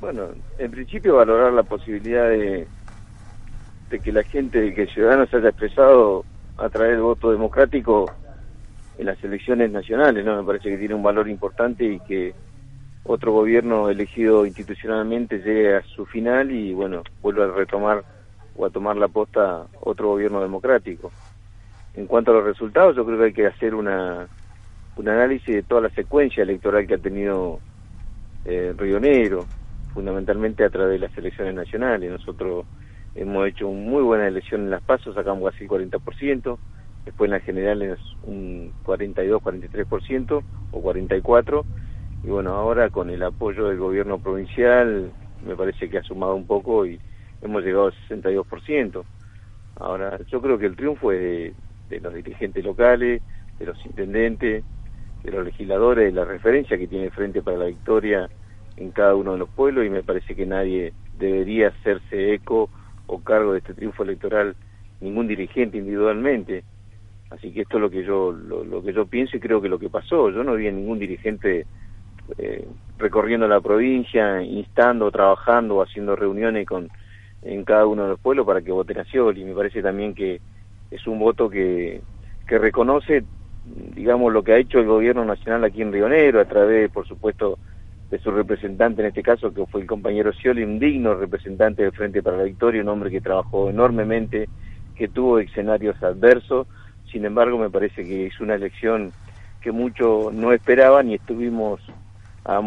[0.00, 2.66] Bueno, en principio valorar la posibilidad de,
[4.02, 6.24] que la gente, que el ciudadano se haya expresado
[6.56, 8.10] a través del voto democrático
[8.98, 10.38] en las elecciones nacionales, ¿no?
[10.38, 12.32] Me parece que tiene un valor importante y que
[13.04, 18.02] otro gobierno elegido institucionalmente llegue a su final y, bueno, vuelva a retomar
[18.56, 21.12] o a tomar la posta otro gobierno democrático.
[21.94, 24.26] En cuanto a los resultados, yo creo que hay que hacer una,
[24.96, 27.58] un análisis de toda la secuencia electoral que ha tenido
[28.46, 29.46] eh, Río Negro,
[29.94, 32.10] fundamentalmente a través de las elecciones nacionales.
[32.10, 32.66] Nosotros
[33.14, 36.58] hemos hecho una muy buena elección en las pasos, sacamos casi el 40%,
[37.04, 41.64] después en las generales un 42, 43% o 44%,
[42.22, 45.10] y bueno, ahora con el apoyo del gobierno provincial
[45.44, 47.00] me parece que ha sumado un poco y
[47.42, 49.04] hemos llegado al 62%.
[49.76, 51.54] Ahora, yo creo que el triunfo es de,
[51.88, 53.22] de los dirigentes locales,
[53.58, 54.62] de los intendentes,
[55.22, 58.28] de los legisladores, de la referencia que tiene frente para la victoria
[58.80, 62.70] en cada uno de los pueblos y me parece que nadie debería hacerse eco
[63.06, 64.56] o cargo de este triunfo electoral,
[65.00, 66.64] ningún dirigente individualmente.
[67.28, 69.78] Así que esto es lo que yo lo, que yo pienso y creo que lo
[69.78, 70.30] que pasó.
[70.30, 71.66] Yo no vi a ningún dirigente
[72.38, 72.66] eh,
[72.98, 76.88] recorriendo la provincia, instando, trabajando o haciendo reuniones con
[77.42, 79.44] en cada uno de los pueblos para que voten a Scioli.
[79.44, 80.40] Me parece también que
[80.90, 82.00] es un voto que,
[82.46, 83.24] que reconoce,
[83.94, 87.06] digamos, lo que ha hecho el gobierno nacional aquí en Río Negro, a través, por
[87.06, 87.58] supuesto,
[88.10, 91.92] de su representante en este caso, que fue el compañero Scioli, un digno representante del
[91.92, 94.48] Frente para la Victoria, un hombre que trabajó enormemente,
[94.96, 96.66] que tuvo escenarios adversos,
[97.10, 99.12] sin embargo me parece que es una elección
[99.60, 101.80] que muchos no esperaban y estuvimos
[102.44, 102.60] a,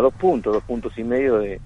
[0.00, 1.60] dos puntos, dos puntos y medio de,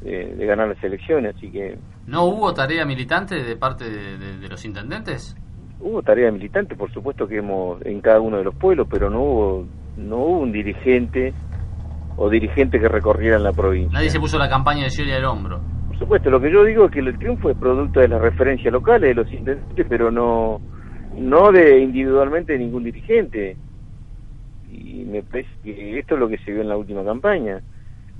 [0.00, 1.78] de, ganar las elecciones, así que...
[2.06, 5.36] ¿No hubo tarea militante de parte de, los intendentes?
[5.78, 9.20] Hubo tarea militante, por supuesto que hemos en cada uno de los pueblos, pero no
[9.22, 9.66] hubo
[9.96, 11.34] no hubo un dirigente
[12.16, 13.92] o dirigentes que recorrieran la provincia.
[13.92, 15.60] Nadie se puso la campaña de Scioli al hombro.
[15.88, 18.72] Por supuesto, lo que yo digo es que el triunfo es producto de las referencias
[18.72, 20.60] locales de los intendentes, pero no,
[21.16, 23.56] no de individualmente de ningún dirigente.
[24.70, 27.60] Y me parece que esto es lo que se vio en la última campaña.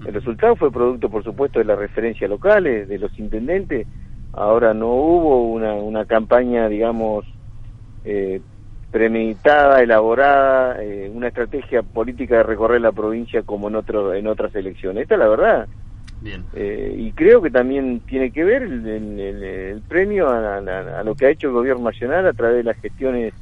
[0.07, 3.87] El resultado fue producto, por supuesto, de las referencias locales, de los intendentes.
[4.33, 7.25] Ahora no hubo una, una campaña, digamos,
[8.05, 8.41] eh,
[8.93, 14.55] premeditada, elaborada, eh, una estrategia política de recorrer la provincia como en otro, en otras
[14.55, 15.05] elecciones.
[15.05, 15.69] Esta es la verdad.
[16.21, 16.45] Bien.
[16.55, 21.49] Eh, y creo que también tiene que ver el, premio a, lo que ha hecho
[21.49, 23.33] el gobierno nacional a través de las gestiones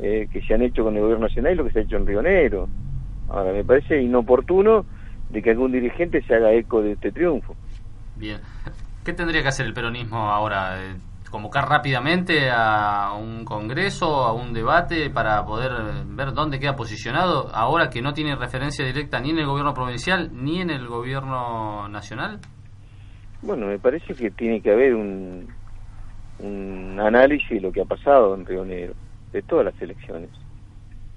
[0.00, 1.96] eh, que se han hecho con el gobierno nacional y lo que se ha hecho
[1.96, 2.68] en Río Negro.
[3.28, 4.86] Ahora, me parece inoportuno
[5.28, 7.54] de que algún dirigente se haga eco de este triunfo.
[8.16, 8.40] Bien.
[9.04, 10.78] ¿Qué tendría que hacer el peronismo ahora?
[11.30, 15.72] Convocar rápidamente a un congreso, a un debate para poder
[16.06, 20.30] ver dónde queda posicionado ahora que no tiene referencia directa ni en el gobierno provincial
[20.32, 22.38] ni en el gobierno nacional?
[23.42, 25.48] Bueno, me parece que tiene que haber un,
[26.40, 28.94] un análisis de lo que ha pasado en Río Negro,
[29.32, 30.30] de todas las elecciones.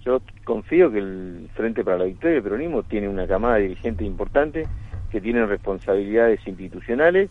[0.05, 4.05] Yo confío que el Frente para la Victoria del Peronismo tiene una camada de dirigentes
[4.05, 4.67] importante
[5.11, 7.29] que tienen responsabilidades institucionales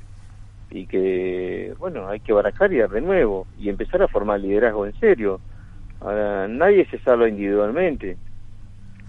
[0.70, 4.86] y que, bueno, hay que barajar y dar de nuevo y empezar a formar liderazgo
[4.86, 5.40] en serio.
[6.00, 8.16] Ahora, nadie se salva individualmente.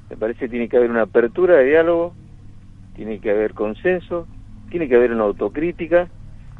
[0.09, 2.13] Me parece que tiene que haber una apertura de diálogo,
[2.95, 4.27] tiene que haber consenso,
[4.69, 6.09] tiene que haber una autocrítica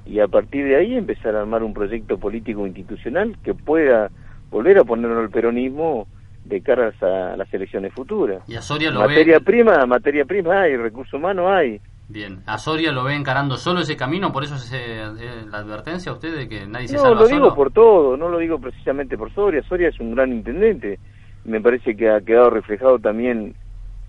[0.06, 4.10] y a partir de ahí empezar a armar un proyecto político institucional que pueda
[4.50, 6.08] volver a ponerlo al peronismo
[6.46, 8.44] de cara a las elecciones futuras.
[8.48, 12.92] ¿Y a Soria lo materia prima, materia prima hay, recursos humanos hay Bien, ¿a Soria
[12.92, 14.34] lo ve encarando solo ese camino?
[14.34, 17.22] ¿Por eso es eh, la advertencia a usted de que nadie se no, salva No,
[17.22, 19.64] lo digo por todo, no lo digo precisamente por Soria.
[19.64, 21.00] Soria es un gran intendente.
[21.46, 23.56] Me parece que ha quedado reflejado también,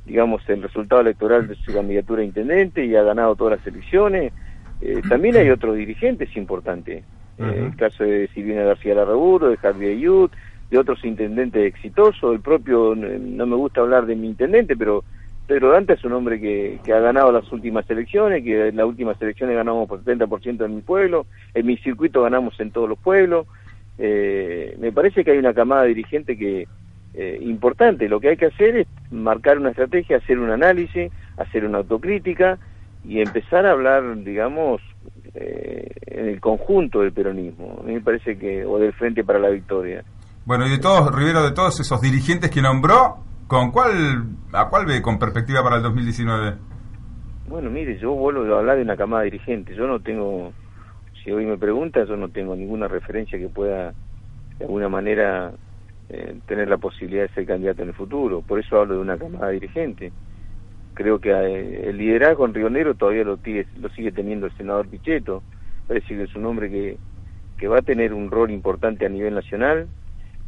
[0.04, 4.32] digamos, el resultado electoral de su candidatura a intendente y ha ganado todas las elecciones.
[4.80, 7.04] Eh, también hay otros dirigentes importantes.
[7.38, 10.30] Eh, el caso de Silvina García Larraburo, de Javier Ayud,
[10.72, 12.34] de otros intendentes exitosos.
[12.34, 15.04] El propio, no me gusta hablar de mi intendente, pero
[15.46, 19.20] Pedro Dante es un hombre que, ha ganado las últimas elecciones, que en las últimas
[19.20, 23.46] elecciones ganamos por 70% en mi pueblo, en mi circuito ganamos en todos los pueblos.
[23.98, 26.66] Eh, me parece que hay una camada dirigente que
[27.14, 28.08] eh, importante.
[28.08, 32.58] Lo que hay que hacer es marcar una estrategia, hacer un análisis, hacer una autocrítica
[33.04, 34.80] y empezar a hablar, digamos,
[35.34, 39.48] eh, en el conjunto del peronismo, a me parece que, o del Frente para la
[39.48, 40.04] Victoria.
[40.44, 43.18] Bueno, y de todos, Rivero, de todos esos dirigentes que nombró,
[43.52, 46.54] ¿con cuál, a cuál ve con perspectiva para el 2019?
[47.48, 50.54] Bueno, mire, yo vuelvo a hablar de una camada dirigente, yo no tengo,
[51.22, 53.92] si hoy me preguntan, yo no tengo ninguna referencia que pueda
[54.58, 55.52] de alguna manera
[56.08, 59.18] eh, tener la posibilidad de ser candidato en el futuro, por eso hablo de una
[59.18, 60.12] camada dirigente.
[60.94, 63.38] Creo que eh, el liderazgo en Río Negro todavía lo,
[63.80, 65.42] lo sigue teniendo el senador Pichetto,
[65.86, 66.96] parece que es un hombre que,
[67.58, 69.88] que va a tener un rol importante a nivel nacional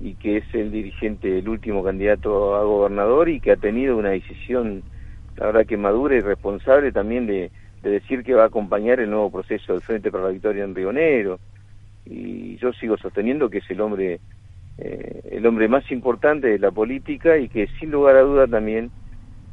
[0.01, 4.11] y que es el dirigente, el último candidato a gobernador y que ha tenido una
[4.11, 4.83] decisión,
[5.37, 7.51] la verdad que madura y responsable también de,
[7.83, 10.75] de decir que va a acompañar el nuevo proceso del Frente para la Victoria en
[10.75, 11.39] Río Negro.
[12.07, 14.21] Y yo sigo sosteniendo que es el hombre,
[14.79, 18.91] eh, el hombre más importante de la política y que sin lugar a duda también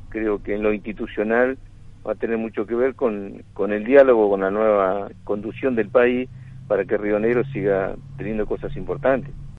[0.09, 1.57] creo que en lo institucional
[2.05, 5.89] va a tener mucho que ver con, con el diálogo, con la nueva conducción del
[5.89, 6.29] país
[6.67, 9.33] para que Río Negro siga teniendo cosas importantes.